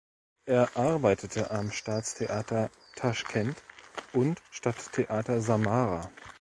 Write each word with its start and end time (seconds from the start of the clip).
Er 0.47 0.75
arbeitete 0.75 1.51
am 1.51 1.69
Staatstheater 1.71 2.71
Taschkent 2.95 3.61
und 4.13 4.41
Stadttheater 4.49 5.41
Samara. 5.41 6.09